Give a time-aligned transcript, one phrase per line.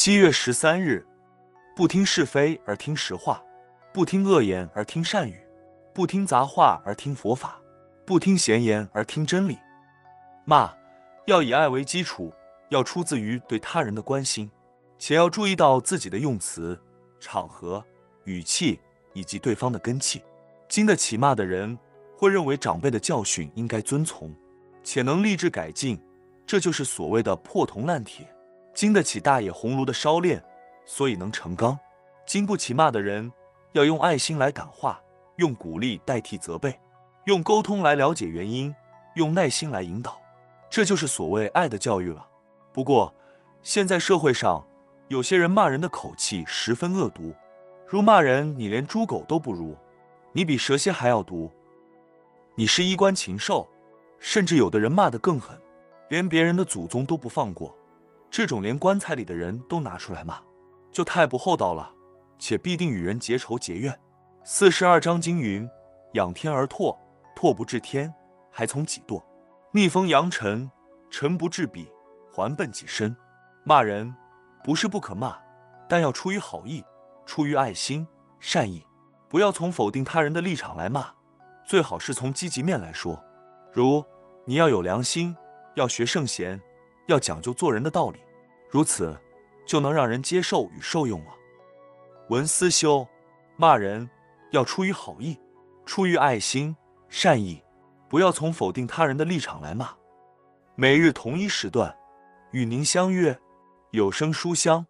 [0.00, 1.04] 七月十三日，
[1.74, 3.42] 不听是非而听实话，
[3.92, 5.40] 不听恶言而听善语，
[5.92, 7.60] 不听杂话而听佛法，
[8.06, 9.58] 不听闲言而听真理。
[10.44, 10.72] 骂
[11.26, 12.32] 要以爱为基础，
[12.68, 14.48] 要出自于对他人的关心，
[15.00, 16.80] 且要注意到自己的用词、
[17.18, 17.84] 场合、
[18.22, 18.78] 语气
[19.14, 20.22] 以及对方的根气。
[20.68, 21.76] 经得起骂的人，
[22.16, 24.32] 会认为长辈的教训应该遵从，
[24.84, 26.00] 且能立志改进，
[26.46, 28.32] 这就是所谓的破铜烂铁。
[28.78, 30.40] 经得起大野红炉的烧炼，
[30.84, 31.76] 所以能成钢。
[32.24, 33.32] 经不起骂的人，
[33.72, 35.02] 要用爱心来感化，
[35.34, 36.78] 用鼓励代替责备，
[37.24, 38.72] 用沟通来了解原因，
[39.16, 40.20] 用耐心来引导，
[40.70, 42.24] 这就是所谓爱的教育了。
[42.72, 43.12] 不过，
[43.64, 44.64] 现在社会上
[45.08, 47.34] 有些人骂人的口气十分恶毒，
[47.84, 49.76] 如骂人“你连猪狗都不如
[50.30, 51.50] ”，“你比蛇蝎还要毒
[52.54, 53.66] ”，“你是衣冠禽兽”，
[54.20, 55.60] 甚至有的人骂得更狠，
[56.10, 57.74] 连别人的祖宗都不放过。
[58.30, 60.38] 这种连棺材里的人都拿出来骂，
[60.92, 61.90] 就太不厚道了，
[62.38, 63.98] 且必定与人结仇结怨。
[64.44, 65.68] 四十二章经云
[66.14, 66.96] ：“仰天而唾，
[67.34, 68.12] 唾不至天，
[68.50, 69.22] 还从己堕；
[69.72, 70.70] 逆风扬尘，
[71.10, 71.90] 尘不至彼，
[72.32, 73.16] 还奔己身。”
[73.64, 74.14] 骂人
[74.62, 75.36] 不是不可骂，
[75.88, 76.84] 但要出于好意，
[77.26, 78.06] 出于爱心、
[78.38, 78.84] 善意，
[79.28, 81.08] 不要从否定他人的立场来骂，
[81.66, 83.22] 最好是从积极面来说。
[83.72, 84.04] 如
[84.44, 85.34] 你要有良心，
[85.74, 86.60] 要学圣贤。
[87.08, 88.18] 要讲究做人的道理，
[88.70, 89.18] 如此
[89.66, 91.32] 就能让人接受与受用了。
[92.28, 93.06] 文思修，
[93.56, 94.08] 骂人
[94.50, 95.38] 要出于好意，
[95.86, 96.76] 出于爱心、
[97.08, 97.62] 善意，
[98.08, 99.90] 不要从否定他人的立场来骂。
[100.74, 101.96] 每日同一时段，
[102.50, 103.38] 与您相约
[103.90, 104.86] 有声书香。